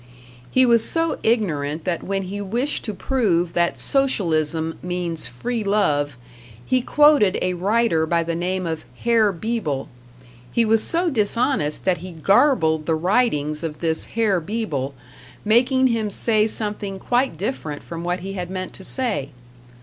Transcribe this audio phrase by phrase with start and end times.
[0.49, 6.17] He was so ignorant that when he wished to prove that Socialism means free love,
[6.65, 9.89] he quoted a writer by the name of "Herr Beeble";
[10.51, 14.95] he was so dishonest that he garbled the writings of this "Herr Beeble",
[15.45, 19.29] making him say something quite different from what he had meant to say.